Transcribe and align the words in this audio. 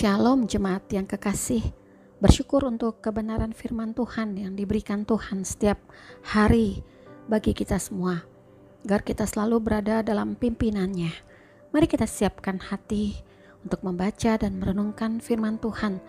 Shalom 0.00 0.48
jemaat 0.48 0.88
yang 0.96 1.04
kekasih. 1.04 1.60
Bersyukur 2.24 2.64
untuk 2.64 3.04
kebenaran 3.04 3.52
firman 3.52 3.92
Tuhan 3.92 4.32
yang 4.32 4.56
diberikan 4.56 5.04
Tuhan 5.04 5.44
setiap 5.44 5.76
hari 6.24 6.80
bagi 7.28 7.52
kita 7.52 7.76
semua. 7.76 8.24
Agar 8.80 9.04
kita 9.04 9.28
selalu 9.28 9.60
berada 9.60 10.00
dalam 10.00 10.40
pimpinannya. 10.40 11.12
Mari 11.68 11.84
kita 11.84 12.08
siapkan 12.08 12.56
hati 12.56 13.12
untuk 13.60 13.84
membaca 13.84 14.40
dan 14.40 14.56
merenungkan 14.56 15.20
firman 15.20 15.60
Tuhan 15.60 16.00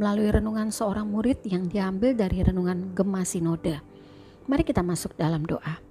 melalui 0.00 0.32
renungan 0.32 0.72
seorang 0.72 1.04
murid 1.04 1.44
yang 1.44 1.68
diambil 1.68 2.16
dari 2.16 2.40
renungan 2.40 2.96
Gema 2.96 3.28
Sinode. 3.28 3.84
Mari 4.48 4.64
kita 4.64 4.80
masuk 4.80 5.20
dalam 5.20 5.44
doa. 5.44 5.84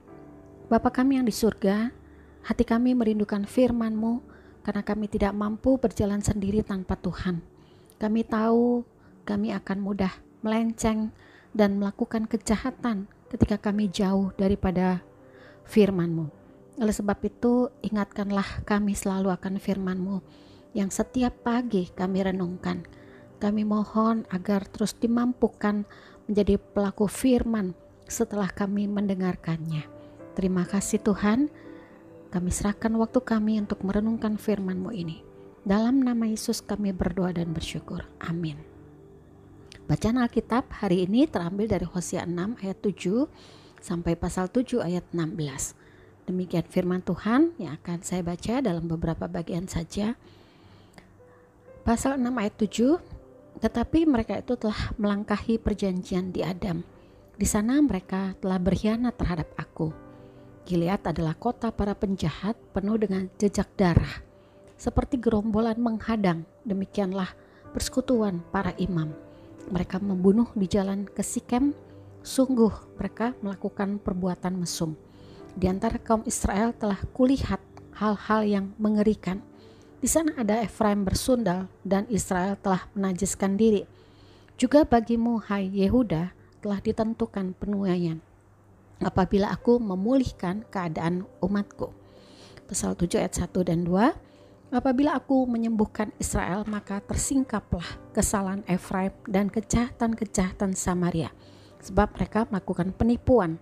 Bapa 0.74 0.90
kami 0.90 1.22
yang 1.22 1.30
di 1.30 1.36
surga, 1.38 1.94
hati 2.50 2.66
kami 2.66 2.98
merindukan 2.98 3.46
firman-Mu, 3.46 4.33
karena 4.64 4.82
kami 4.82 5.12
tidak 5.12 5.36
mampu 5.36 5.76
berjalan 5.78 6.24
sendiri 6.24 6.64
tanpa 6.64 6.96
Tuhan. 6.98 7.44
Kami 8.00 8.24
tahu 8.24 8.88
kami 9.24 9.52
akan 9.52 9.78
mudah 9.80 10.12
melenceng 10.44 11.12
dan 11.56 11.80
melakukan 11.80 12.28
kejahatan 12.28 13.08
ketika 13.32 13.60
kami 13.70 13.88
jauh 13.88 14.34
daripada 14.36 15.04
firman-Mu. 15.68 16.28
Oleh 16.82 16.96
sebab 16.96 17.22
itu, 17.22 17.70
ingatkanlah 17.86 18.66
kami 18.66 18.98
selalu 18.98 19.30
akan 19.30 19.62
firman-Mu 19.62 20.18
yang 20.74 20.90
setiap 20.90 21.46
pagi 21.46 21.88
kami 21.94 22.26
renungkan. 22.26 22.82
Kami 23.38 23.62
mohon 23.62 24.26
agar 24.34 24.66
terus 24.66 24.98
dimampukan 24.98 25.86
menjadi 26.26 26.58
pelaku 26.58 27.06
firman 27.06 27.78
setelah 28.10 28.50
kami 28.50 28.90
mendengarkannya. 28.90 29.86
Terima 30.34 30.66
kasih 30.66 31.04
Tuhan. 31.04 31.52
Kami 32.34 32.50
serahkan 32.50 32.90
waktu 32.98 33.22
kami 33.22 33.62
untuk 33.62 33.86
merenungkan 33.86 34.42
firman-Mu 34.42 34.90
ini. 34.90 35.22
Dalam 35.62 36.02
nama 36.02 36.26
Yesus 36.26 36.66
kami 36.66 36.90
berdoa 36.90 37.30
dan 37.30 37.54
bersyukur. 37.54 38.02
Amin. 38.18 38.58
Bacaan 39.86 40.18
Alkitab 40.18 40.66
hari 40.82 41.06
ini 41.06 41.30
terambil 41.30 41.70
dari 41.70 41.86
Hosea 41.86 42.26
6 42.26 42.58
ayat 42.66 42.82
7 42.82 43.30
sampai 43.78 44.18
pasal 44.18 44.50
7 44.50 44.82
ayat 44.82 45.06
16. 45.14 45.78
Demikian 46.26 46.66
firman 46.66 47.06
Tuhan 47.06 47.54
yang 47.62 47.78
akan 47.78 48.02
saya 48.02 48.26
baca 48.26 48.66
dalam 48.66 48.90
beberapa 48.90 49.30
bagian 49.30 49.70
saja. 49.70 50.18
Pasal 51.86 52.18
6 52.18 52.34
ayat 52.34 52.58
7, 52.58 53.62
tetapi 53.62 54.10
mereka 54.10 54.42
itu 54.42 54.58
telah 54.58 54.90
melangkahi 54.98 55.62
perjanjian 55.62 56.34
di 56.34 56.42
Adam. 56.42 56.82
Di 57.38 57.46
sana 57.46 57.78
mereka 57.78 58.34
telah 58.42 58.58
berkhianat 58.58 59.22
terhadap 59.22 59.54
aku 59.54 60.13
Gilead 60.64 61.04
adalah 61.04 61.36
kota 61.36 61.76
para 61.76 61.92
penjahat 61.92 62.56
penuh 62.72 62.96
dengan 62.96 63.28
jejak 63.36 63.68
darah. 63.76 64.24
Seperti 64.80 65.20
gerombolan 65.20 65.76
menghadang, 65.76 66.48
demikianlah 66.64 67.36
persekutuan 67.76 68.40
para 68.48 68.72
imam. 68.80 69.12
Mereka 69.68 70.00
membunuh 70.00 70.48
di 70.56 70.64
jalan 70.72 71.04
ke 71.04 71.20
Sikem, 71.20 71.76
sungguh 72.24 72.72
mereka 72.96 73.36
melakukan 73.44 74.00
perbuatan 74.00 74.56
mesum. 74.56 74.96
Di 75.52 75.68
antara 75.68 76.00
kaum 76.00 76.24
Israel 76.24 76.72
telah 76.72 77.00
kulihat 77.12 77.60
hal-hal 78.00 78.42
yang 78.48 78.66
mengerikan. 78.80 79.44
Di 80.00 80.08
sana 80.08 80.32
ada 80.40 80.64
Efraim 80.64 81.04
bersundal 81.04 81.68
dan 81.84 82.08
Israel 82.08 82.56
telah 82.56 82.88
menajiskan 82.96 83.60
diri. 83.60 83.84
Juga 84.56 84.88
bagimu, 84.88 85.44
hai 85.44 85.68
Yehuda, 85.68 86.32
telah 86.64 86.80
ditentukan 86.80 87.52
penuaian 87.60 88.24
apabila 89.04 89.52
aku 89.52 89.78
memulihkan 89.78 90.64
keadaan 90.72 91.28
umatku. 91.44 91.92
Pasal 92.66 92.96
7 92.96 93.20
ayat 93.20 93.36
1 93.36 93.52
dan 93.68 93.84
2 93.86 94.34
Apabila 94.74 95.14
aku 95.14 95.46
menyembuhkan 95.46 96.10
Israel 96.18 96.66
maka 96.66 96.98
tersingkaplah 96.98 97.86
kesalahan 98.10 98.66
Efraim 98.66 99.14
dan 99.30 99.46
kejahatan-kejahatan 99.54 100.74
Samaria 100.74 101.30
sebab 101.78 102.18
mereka 102.18 102.50
melakukan 102.50 102.90
penipuan 102.90 103.62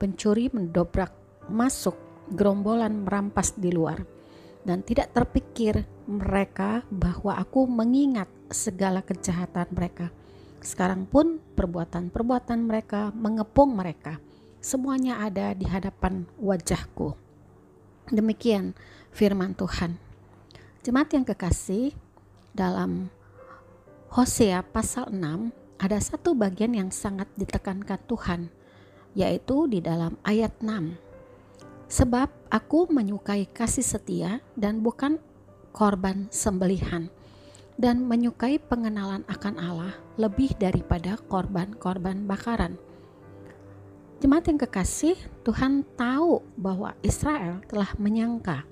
pencuri 0.00 0.48
mendobrak 0.48 1.12
masuk 1.52 1.92
gerombolan 2.32 3.04
merampas 3.04 3.52
di 3.52 3.68
luar 3.68 4.00
dan 4.64 4.80
tidak 4.80 5.12
terpikir 5.12 5.84
mereka 6.08 6.88
bahwa 6.88 7.36
aku 7.36 7.68
mengingat 7.68 8.32
segala 8.48 9.04
kejahatan 9.04 9.68
mereka 9.76 10.08
sekarang 10.64 11.04
pun 11.04 11.36
perbuatan-perbuatan 11.52 12.64
mereka 12.64 13.12
mengepung 13.12 13.76
mereka 13.76 14.16
semuanya 14.60 15.22
ada 15.22 15.52
di 15.52 15.64
hadapan 15.68 16.26
wajahku. 16.40 17.14
Demikian 18.10 18.76
firman 19.10 19.56
Tuhan. 19.56 19.98
Jemaat 20.86 21.10
yang 21.14 21.26
kekasih, 21.26 21.90
dalam 22.56 23.12
Hosea 24.08 24.64
pasal 24.64 25.12
6 25.12 25.52
ada 25.76 25.98
satu 26.00 26.32
bagian 26.32 26.72
yang 26.72 26.88
sangat 26.88 27.28
ditekankan 27.36 28.00
Tuhan, 28.08 28.40
yaitu 29.12 29.68
di 29.68 29.84
dalam 29.84 30.16
ayat 30.24 30.56
6. 30.64 30.96
Sebab 31.86 32.28
aku 32.48 32.88
menyukai 32.88 33.46
kasih 33.46 33.84
setia 33.84 34.40
dan 34.56 34.80
bukan 34.80 35.20
korban 35.76 36.26
sembelihan 36.32 37.12
dan 37.76 38.08
menyukai 38.08 38.56
pengenalan 38.56 39.22
akan 39.28 39.54
Allah 39.60 39.94
lebih 40.16 40.56
daripada 40.56 41.20
korban-korban 41.28 42.24
bakaran 42.24 42.80
Jemaat 44.16 44.48
yang 44.48 44.56
kekasih, 44.56 45.12
Tuhan 45.44 45.84
tahu 45.92 46.40
bahwa 46.56 46.96
Israel 47.04 47.60
telah 47.68 47.92
menyangka 48.00 48.64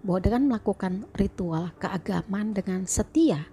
bahwa 0.00 0.20
dengan 0.24 0.42
melakukan 0.48 1.04
ritual 1.12 1.68
keagamaan 1.76 2.56
dengan 2.56 2.88
setia, 2.88 3.44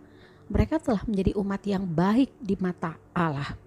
mereka 0.47 0.79
telah 0.79 1.03
menjadi 1.03 1.35
umat 1.35 1.61
yang 1.67 1.83
baik 1.83 2.31
di 2.39 2.55
mata 2.55 2.95
Allah. 3.11 3.59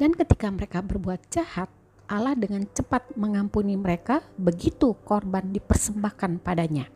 Dan 0.00 0.16
ketika 0.16 0.48
mereka 0.48 0.80
berbuat 0.80 1.28
jahat, 1.28 1.68
Allah 2.08 2.32
dengan 2.32 2.64
cepat 2.64 3.12
mengampuni 3.12 3.76
mereka 3.76 4.24
begitu 4.40 4.96
korban 5.04 5.52
dipersembahkan 5.52 6.40
padanya. 6.40 6.88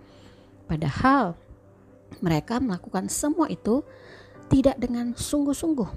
Padahal 0.64 1.36
mereka 2.24 2.56
melakukan 2.56 3.12
semua 3.12 3.52
itu 3.52 3.84
tidak 4.48 4.80
dengan 4.80 5.12
sungguh-sungguh. 5.12 5.90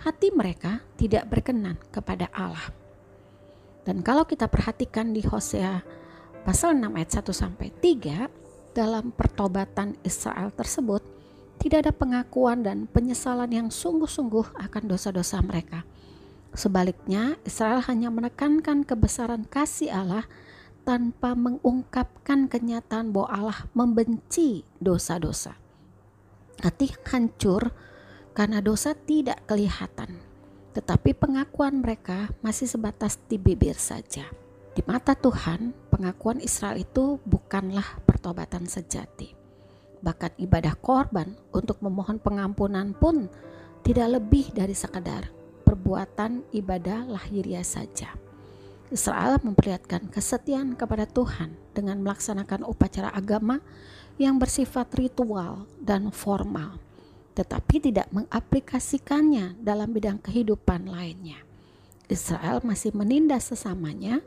Hati 0.00 0.32
mereka 0.32 0.80
tidak 0.96 1.28
berkenan 1.28 1.76
kepada 1.92 2.32
Allah. 2.32 2.83
Dan 3.84 4.00
kalau 4.00 4.24
kita 4.24 4.48
perhatikan 4.48 5.12
di 5.12 5.20
Hosea 5.20 5.84
pasal 6.48 6.80
6 6.80 6.88
ayat 6.96 7.10
1 7.20 7.36
sampai 7.36 7.68
3 7.68 8.72
dalam 8.72 9.12
pertobatan 9.12 9.94
Israel 10.00 10.48
tersebut 10.56 11.04
tidak 11.60 11.88
ada 11.88 11.92
pengakuan 11.92 12.64
dan 12.64 12.88
penyesalan 12.88 13.48
yang 13.48 13.68
sungguh-sungguh 13.68 14.56
akan 14.56 14.82
dosa-dosa 14.84 15.40
mereka. 15.40 15.84
Sebaliknya, 16.52 17.40
Israel 17.44 17.80
hanya 17.88 18.12
menekankan 18.12 18.84
kebesaran 18.84 19.48
kasih 19.48 19.92
Allah 19.92 20.24
tanpa 20.84 21.32
mengungkapkan 21.32 22.46
kenyataan 22.52 23.10
bahwa 23.16 23.28
Allah 23.32 23.58
membenci 23.72 24.68
dosa-dosa. 24.76 25.56
Hati 26.60 26.92
hancur 27.08 27.72
karena 28.36 28.60
dosa 28.60 28.92
tidak 28.92 29.44
kelihatan 29.48 30.33
tetapi 30.74 31.14
pengakuan 31.14 31.78
mereka 31.78 32.28
masih 32.42 32.66
sebatas 32.66 33.16
di 33.30 33.38
bibir 33.38 33.78
saja. 33.78 34.26
Di 34.74 34.82
mata 34.82 35.14
Tuhan, 35.14 35.70
pengakuan 35.94 36.42
Israel 36.42 36.82
itu 36.82 37.22
bukanlah 37.22 38.02
pertobatan 38.02 38.66
sejati. 38.66 39.30
Bahkan 40.02 40.34
ibadah 40.42 40.74
korban 40.74 41.38
untuk 41.54 41.78
memohon 41.78 42.18
pengampunan 42.18 42.90
pun 42.90 43.30
tidak 43.86 44.18
lebih 44.18 44.50
dari 44.50 44.74
sekadar 44.74 45.30
perbuatan 45.62 46.42
ibadah 46.50 47.06
lahiriah 47.06 47.64
saja. 47.64 48.12
Israel 48.90 49.40
memperlihatkan 49.40 50.10
kesetiaan 50.10 50.76
kepada 50.76 51.06
Tuhan 51.08 51.54
dengan 51.72 52.02
melaksanakan 52.02 52.66
upacara 52.68 53.14
agama 53.14 53.62
yang 54.20 54.36
bersifat 54.42 54.90
ritual 54.98 55.66
dan 55.80 56.10
formal 56.10 56.83
tetapi 57.34 57.90
tidak 57.90 58.06
mengaplikasikannya 58.14 59.58
dalam 59.58 59.90
bidang 59.90 60.22
kehidupan 60.22 60.86
lainnya. 60.86 61.42
Israel 62.06 62.62
masih 62.62 62.94
menindas 62.94 63.50
sesamanya, 63.50 64.22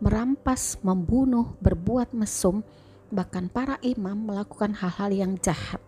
merampas, 0.00 0.80
membunuh, 0.80 1.52
berbuat 1.60 2.16
mesum, 2.16 2.64
bahkan 3.12 3.52
para 3.52 3.76
imam 3.84 4.16
melakukan 4.16 4.72
hal-hal 4.72 5.12
yang 5.12 5.32
jahat. 5.36 5.84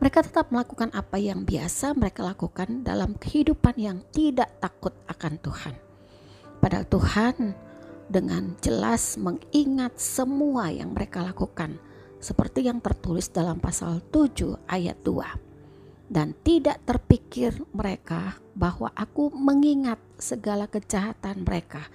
Mereka 0.00 0.24
tetap 0.24 0.48
melakukan 0.48 0.88
apa 0.96 1.20
yang 1.20 1.44
biasa 1.44 1.92
mereka 1.92 2.24
lakukan 2.24 2.80
dalam 2.80 3.20
kehidupan 3.20 3.76
yang 3.76 4.00
tidak 4.08 4.48
takut 4.56 4.96
akan 5.04 5.36
Tuhan. 5.36 5.74
Padahal 6.64 6.88
Tuhan 6.88 7.36
dengan 8.08 8.56
jelas 8.64 9.20
mengingat 9.20 10.00
semua 10.00 10.72
yang 10.72 10.96
mereka 10.96 11.20
lakukan 11.20 11.76
seperti 12.20 12.68
yang 12.68 12.78
tertulis 12.84 13.32
dalam 13.32 13.58
pasal 13.58 14.04
7 14.12 14.68
ayat 14.68 15.00
2. 15.02 16.12
Dan 16.12 16.36
tidak 16.44 16.84
terpikir 16.84 17.56
mereka 17.72 18.36
bahwa 18.52 18.92
aku 18.92 19.32
mengingat 19.32 19.96
segala 20.20 20.68
kejahatan 20.68 21.48
mereka. 21.48 21.88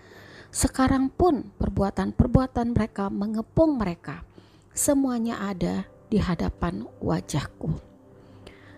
Sekarang 0.50 1.12
pun 1.14 1.52
perbuatan-perbuatan 1.62 2.74
mereka 2.74 3.12
mengepung 3.14 3.78
mereka. 3.78 4.26
Semuanya 4.74 5.40
ada 5.46 5.86
di 6.10 6.18
hadapan 6.18 6.88
wajahku. 7.04 7.76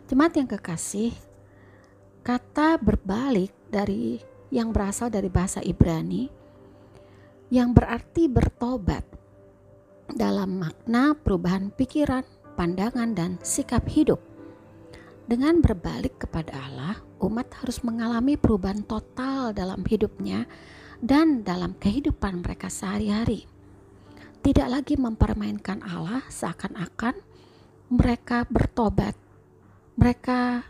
Jemaat 0.10 0.34
yang 0.42 0.50
kekasih, 0.50 1.14
kata 2.26 2.82
berbalik 2.82 3.54
dari 3.70 4.20
yang 4.52 4.72
berasal 4.72 5.12
dari 5.12 5.28
bahasa 5.28 5.60
Ibrani 5.60 6.32
yang 7.48 7.72
berarti 7.72 8.28
bertobat 8.28 9.17
dalam 10.12 10.64
makna 10.64 11.16
perubahan 11.16 11.74
pikiran, 11.74 12.24
pandangan, 12.56 13.12
dan 13.12 13.42
sikap 13.44 13.84
hidup. 13.92 14.22
Dengan 15.28 15.60
berbalik 15.60 16.24
kepada 16.24 16.56
Allah, 16.56 16.96
umat 17.20 17.52
harus 17.60 17.84
mengalami 17.84 18.40
perubahan 18.40 18.86
total 18.88 19.52
dalam 19.52 19.84
hidupnya 19.84 20.48
dan 21.04 21.44
dalam 21.44 21.76
kehidupan 21.76 22.40
mereka 22.40 22.72
sehari-hari. 22.72 23.44
Tidak 24.40 24.68
lagi 24.72 24.96
mempermainkan 24.96 25.84
Allah 25.84 26.24
seakan-akan 26.32 27.20
mereka 27.92 28.48
bertobat. 28.48 29.20
Mereka 30.00 30.64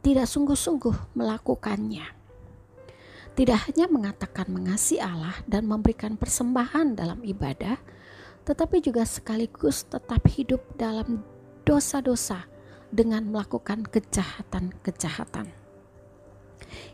tidak 0.00 0.24
sungguh-sungguh 0.24 1.12
melakukannya 1.12 2.20
tidak 3.40 3.72
hanya 3.72 3.86
mengatakan 3.88 4.52
mengasihi 4.52 5.00
Allah 5.00 5.32
dan 5.48 5.64
memberikan 5.64 6.18
persembahan 6.18 6.92
dalam 6.92 7.24
ibadah, 7.24 7.80
tetapi 8.44 8.80
juga 8.80 9.04
sekaligus 9.04 9.84
tetap 9.86 10.24
hidup 10.30 10.60
dalam 10.76 11.22
dosa-dosa 11.64 12.48
dengan 12.90 13.28
melakukan 13.30 13.86
kejahatan-kejahatan. 13.86 15.48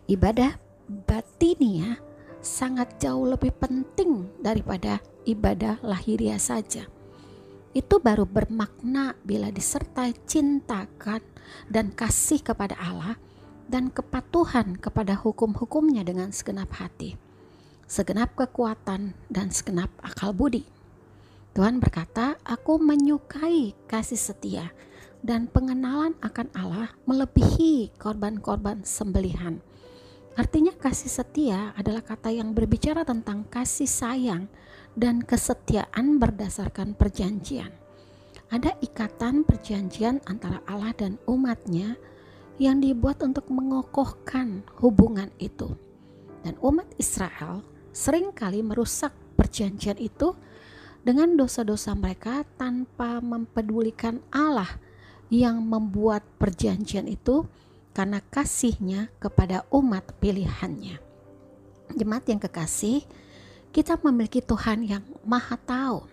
Ibadah 0.06 0.60
batinia 0.86 1.98
sangat 2.44 3.02
jauh 3.02 3.26
lebih 3.26 3.50
penting 3.58 4.28
daripada 4.38 5.02
ibadah 5.26 5.82
lahiriah 5.82 6.38
saja. 6.38 6.86
Itu 7.76 8.00
baru 8.00 8.24
bermakna 8.24 9.18
bila 9.20 9.52
disertai 9.52 10.16
cintakan 10.24 11.20
dan 11.68 11.92
kasih 11.92 12.40
kepada 12.40 12.78
Allah 12.78 13.20
dan 13.66 13.90
kepatuhan 13.90 14.78
kepada 14.78 15.18
hukum-hukumnya 15.18 16.06
dengan 16.06 16.30
segenap 16.30 16.70
hati, 16.78 17.18
segenap 17.84 18.32
kekuatan, 18.38 19.12
dan 19.28 19.50
segenap 19.50 19.90
akal 20.00 20.32
budi. 20.32 20.75
Tuhan 21.56 21.80
berkata, 21.80 22.36
"Aku 22.44 22.76
menyukai 22.76 23.72
kasih 23.88 24.20
setia 24.20 24.76
dan 25.24 25.48
pengenalan 25.48 26.12
akan 26.20 26.52
Allah 26.52 26.92
melebihi 27.08 27.96
korban-korban 27.96 28.84
sembelihan." 28.84 29.64
Artinya, 30.36 30.76
kasih 30.76 31.08
setia 31.08 31.72
adalah 31.72 32.04
kata 32.04 32.28
yang 32.28 32.52
berbicara 32.52 33.08
tentang 33.08 33.48
kasih 33.48 33.88
sayang 33.88 34.52
dan 34.92 35.24
kesetiaan 35.24 36.20
berdasarkan 36.20 36.92
perjanjian. 36.92 37.72
Ada 38.52 38.76
ikatan 38.84 39.48
perjanjian 39.48 40.20
antara 40.28 40.60
Allah 40.68 40.92
dan 40.92 41.16
umatnya 41.24 41.96
yang 42.60 42.84
dibuat 42.84 43.24
untuk 43.24 43.48
mengokohkan 43.48 44.60
hubungan 44.84 45.32
itu. 45.40 45.72
Dan 46.44 46.60
umat 46.60 46.92
Israel 47.00 47.64
sering 47.96 48.36
kali 48.36 48.60
merusak 48.60 49.16
perjanjian 49.40 49.96
itu 49.96 50.36
dengan 51.06 51.38
dosa-dosa 51.38 51.94
mereka 51.94 52.42
tanpa 52.58 53.22
mempedulikan 53.22 54.18
Allah 54.34 54.74
yang 55.30 55.62
membuat 55.62 56.26
perjanjian 56.34 57.06
itu 57.06 57.46
karena 57.94 58.18
kasihnya 58.26 59.14
kepada 59.22 59.62
umat 59.70 60.02
pilihannya. 60.18 60.98
Jemaat 61.94 62.26
yang 62.26 62.42
kekasih, 62.42 63.06
kita 63.70 63.94
memiliki 64.02 64.42
Tuhan 64.42 64.82
yang 64.82 65.06
maha 65.22 65.54
tahu. 65.54 66.10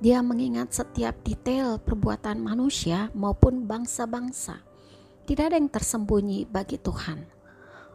Dia 0.00 0.24
mengingat 0.24 0.72
setiap 0.72 1.12
detail 1.20 1.76
perbuatan 1.76 2.40
manusia 2.40 3.12
maupun 3.12 3.68
bangsa-bangsa. 3.68 4.64
Tidak 5.28 5.44
ada 5.44 5.60
yang 5.60 5.68
tersembunyi 5.68 6.48
bagi 6.48 6.80
Tuhan. 6.80 7.20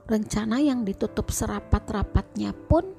Rencana 0.06 0.62
yang 0.62 0.86
ditutup 0.86 1.34
serapat-rapatnya 1.34 2.54
pun 2.70 2.94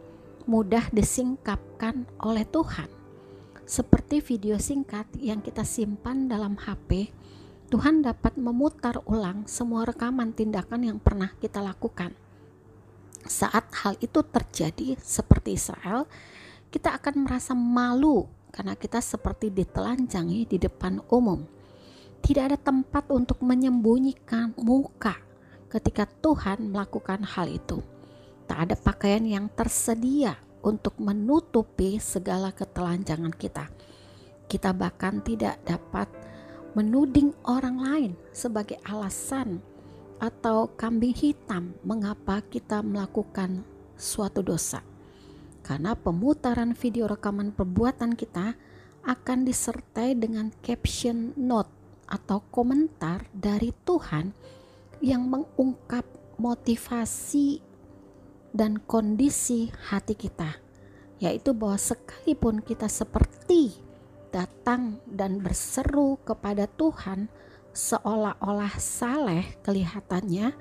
mudah 0.45 0.91
disingkapkan 0.91 2.05
oleh 2.21 2.43
Tuhan 2.45 2.98
seperti 3.69 4.25
video 4.25 4.57
singkat 4.57 5.05
yang 5.21 5.45
kita 5.45 5.61
simpan 5.61 6.25
dalam 6.25 6.57
HP, 6.57 7.13
Tuhan 7.69 8.01
dapat 8.01 8.41
memutar 8.41 8.97
ulang 9.05 9.45
semua 9.45 9.85
rekaman 9.85 10.33
tindakan 10.33 10.89
yang 10.89 10.97
pernah 10.97 11.37
kita 11.37 11.61
lakukan. 11.61 12.17
Saat 13.29 13.69
hal 13.85 14.01
itu 14.01 14.25
terjadi, 14.25 14.97
seperti 14.97 15.61
Israel, 15.61 16.09
kita 16.73 16.97
akan 16.97 17.29
merasa 17.29 17.53
malu 17.53 18.25
karena 18.57 18.73
kita 18.73 19.05
seperti 19.05 19.53
ditelanjangi 19.53 20.49
di 20.49 20.57
depan 20.57 21.05
umum. 21.13 21.45
Tidak 22.25 22.49
ada 22.49 22.57
tempat 22.57 23.13
untuk 23.13 23.45
menyembunyikan 23.45 24.57
muka 24.65 25.21
ketika 25.69 26.09
Tuhan 26.09 26.73
melakukan 26.73 27.21
hal 27.21 27.53
itu. 27.53 27.85
Tak 28.49 28.65
ada 28.65 28.75
pakaian 28.81 29.29
yang 29.29 29.53
tersedia 29.53 30.48
untuk 30.63 30.99
menutupi 30.99 31.99
segala 32.03 32.51
ketelanjangan 32.51 33.35
kita. 33.35 33.71
Kita 34.49 34.73
bahkan 34.73 35.21
tidak 35.21 35.61
dapat 35.63 36.09
menuding 36.73 37.35
orang 37.45 37.77
lain 37.81 38.13
sebagai 38.33 38.81
alasan 38.87 39.61
atau 40.19 40.71
kambing 40.75 41.15
hitam 41.15 41.75
mengapa 41.87 42.43
kita 42.43 42.83
melakukan 42.83 43.63
suatu 43.95 44.43
dosa. 44.43 44.83
Karena 45.63 45.93
pemutaran 45.93 46.73
video 46.73 47.07
rekaman 47.07 47.53
perbuatan 47.53 48.17
kita 48.17 48.57
akan 49.05 49.45
disertai 49.47 50.17
dengan 50.17 50.51
caption 50.65 51.37
note 51.37 51.71
atau 52.09 52.41
komentar 52.49 53.29
dari 53.37 53.71
Tuhan 53.85 54.33
yang 55.05 55.29
mengungkap 55.29 56.03
motivasi 56.41 57.68
dan 58.53 58.81
kondisi 58.81 59.69
hati 59.93 60.17
kita, 60.17 60.57
yaitu 61.21 61.53
bahwa 61.53 61.77
sekalipun 61.77 62.65
kita 62.65 62.89
seperti 62.89 63.77
datang 64.29 65.01
dan 65.09 65.41
berseru 65.41 66.21
kepada 66.25 66.69
Tuhan 66.69 67.29
seolah-olah 67.73 68.75
saleh 68.77 69.57
kelihatannya, 69.63 70.53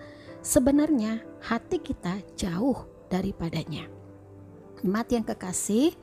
sebenarnya 0.46 1.26
hati 1.42 1.82
kita 1.82 2.22
jauh 2.38 2.86
daripadanya. 3.10 3.90
Mati 4.86 5.18
yang 5.18 5.26
kekasih, 5.26 5.98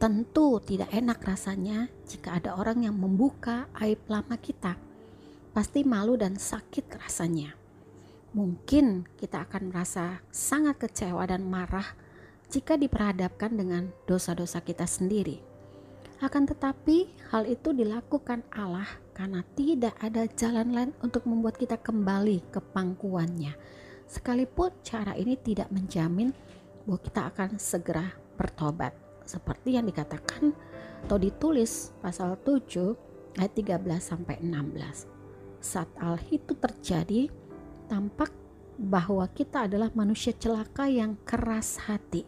tentu 0.00 0.56
tidak 0.64 0.88
enak 0.88 1.20
rasanya 1.20 1.92
jika 2.08 2.40
ada 2.40 2.56
orang 2.56 2.88
yang 2.88 2.96
membuka 2.96 3.68
aib 3.84 4.00
lama 4.08 4.40
kita. 4.40 4.80
Pasti 5.52 5.84
malu 5.84 6.16
dan 6.16 6.40
sakit 6.40 6.88
rasanya. 6.96 7.59
Mungkin 8.30 9.10
kita 9.18 9.42
akan 9.42 9.74
merasa 9.74 10.22
sangat 10.30 10.78
kecewa 10.86 11.26
dan 11.26 11.42
marah 11.50 11.98
jika 12.46 12.78
diperhadapkan 12.78 13.50
dengan 13.50 13.90
dosa-dosa 14.06 14.62
kita 14.62 14.86
sendiri. 14.86 15.42
Akan 16.20 16.44
tetapi, 16.44 17.08
hal 17.32 17.48
itu 17.48 17.72
dilakukan 17.72 18.44
Allah 18.52 18.86
karena 19.16 19.40
tidak 19.56 19.96
ada 19.98 20.28
jalan 20.28 20.68
lain 20.70 20.92
untuk 21.00 21.24
membuat 21.24 21.56
kita 21.56 21.80
kembali 21.80 22.52
ke 22.52 22.60
pangkuannya. 22.60 23.56
Sekalipun 24.04 24.68
cara 24.84 25.16
ini 25.16 25.34
tidak 25.40 25.72
menjamin 25.72 26.30
bahwa 26.84 27.00
kita 27.00 27.20
akan 27.34 27.50
segera 27.56 28.04
bertobat. 28.36 28.92
Seperti 29.24 29.80
yang 29.80 29.88
dikatakan 29.88 30.52
atau 31.06 31.16
ditulis 31.16 31.96
pasal 32.04 32.36
7 32.36 33.40
ayat 33.40 33.52
13 33.56 33.80
sampai 33.98 34.36
16. 34.44 35.08
Saat 35.64 35.88
hal 35.96 36.20
itu 36.28 36.52
terjadi, 36.52 37.32
tampak 37.90 38.30
bahwa 38.78 39.26
kita 39.34 39.66
adalah 39.66 39.90
manusia 39.98 40.30
celaka 40.30 40.86
yang 40.86 41.18
keras 41.26 41.90
hati. 41.90 42.22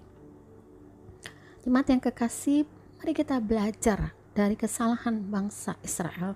Jemaat 1.63 1.95
yang 1.95 2.03
kekasih, 2.03 2.67
mari 2.99 3.15
kita 3.15 3.39
belajar 3.39 4.11
dari 4.35 4.59
kesalahan 4.59 5.23
bangsa 5.23 5.79
Israel. 5.87 6.35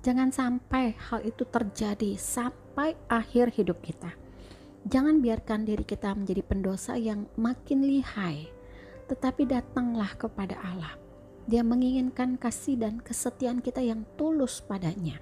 Jangan 0.00 0.32
sampai 0.32 0.96
hal 0.96 1.20
itu 1.28 1.44
terjadi 1.44 2.16
sampai 2.16 2.96
akhir 3.12 3.52
hidup 3.60 3.84
kita. 3.84 4.16
Jangan 4.88 5.20
biarkan 5.20 5.68
diri 5.68 5.84
kita 5.84 6.14
menjadi 6.16 6.40
pendosa 6.46 6.96
yang 6.96 7.28
makin 7.36 7.84
lihai, 7.84 8.48
tetapi 9.12 9.44
datanglah 9.44 10.16
kepada 10.16 10.56
Allah. 10.62 10.94
Dia 11.46 11.60
menginginkan 11.62 12.38
kasih 12.38 12.78
dan 12.80 13.02
kesetiaan 13.02 13.60
kita 13.60 13.82
yang 13.82 14.06
tulus 14.16 14.62
padanya. 14.62 15.18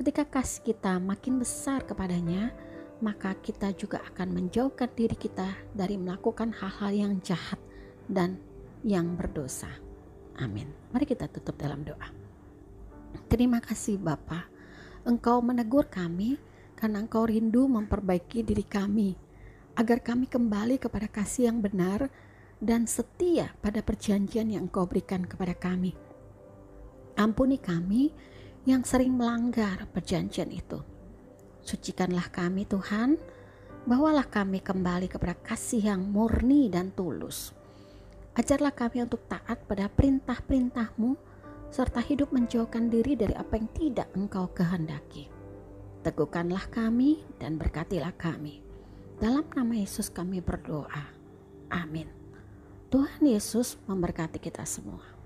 Ketika 0.00 0.24
kasih 0.40 0.64
kita 0.64 0.96
makin 0.96 1.36
besar 1.36 1.84
kepadanya, 1.84 2.56
maka 3.04 3.36
kita 3.36 3.68
juga 3.76 4.00
akan 4.08 4.32
menjauhkan 4.32 4.88
diri 4.96 5.12
kita 5.12 5.52
dari 5.76 6.00
melakukan 6.00 6.56
hal-hal 6.56 6.88
yang 6.88 7.12
jahat 7.20 7.60
dan 8.08 8.40
yang 8.80 9.12
berdosa. 9.12 9.68
Amin. 10.40 10.72
Mari 10.96 11.04
kita 11.04 11.28
tutup 11.28 11.60
dalam 11.60 11.84
doa. 11.84 12.08
Terima 13.28 13.60
kasih 13.60 14.00
Bapa, 14.00 14.48
Engkau 15.04 15.44
menegur 15.44 15.92
kami 15.92 16.40
karena 16.80 17.04
Engkau 17.04 17.28
rindu 17.28 17.68
memperbaiki 17.68 18.40
diri 18.40 18.64
kami 18.64 19.12
agar 19.76 20.00
kami 20.00 20.32
kembali 20.32 20.80
kepada 20.80 21.12
kasih 21.12 21.52
yang 21.52 21.60
benar 21.60 22.08
dan 22.56 22.88
setia 22.88 23.52
pada 23.60 23.84
perjanjian 23.84 24.48
yang 24.48 24.64
Engkau 24.64 24.88
berikan 24.88 25.28
kepada 25.28 25.52
kami. 25.52 25.92
Ampuni 27.20 27.60
kami 27.60 28.29
yang 28.68 28.84
sering 28.84 29.16
melanggar 29.16 29.88
perjanjian 29.92 30.52
itu 30.52 30.80
Sucikanlah 31.60 32.32
kami 32.32 32.64
Tuhan, 32.64 33.20
bawalah 33.84 34.24
kami 34.24 34.64
kembali 34.64 35.12
kepada 35.12 35.36
kasih 35.36 35.92
yang 35.92 36.02
murni 36.08 36.72
dan 36.72 36.88
tulus. 36.96 37.52
Ajarlah 38.32 38.72
kami 38.72 39.04
untuk 39.04 39.28
taat 39.28 39.68
pada 39.68 39.90
perintah-perintahmu, 39.92 41.14
serta 41.68 42.00
hidup 42.00 42.32
menjauhkan 42.32 42.88
diri 42.88 43.14
dari 43.14 43.36
apa 43.36 43.60
yang 43.60 43.68
tidak 43.76 44.08
engkau 44.16 44.48
kehendaki. 44.56 45.28
Teguhkanlah 46.00 46.64
kami 46.72 47.20
dan 47.36 47.60
berkatilah 47.60 48.16
kami. 48.16 48.64
Dalam 49.20 49.44
nama 49.52 49.76
Yesus 49.76 50.08
kami 50.08 50.40
berdoa. 50.40 51.12
Amin. 51.68 52.08
Tuhan 52.88 53.20
Yesus 53.20 53.76
memberkati 53.84 54.40
kita 54.40 54.64
semua. 54.64 55.19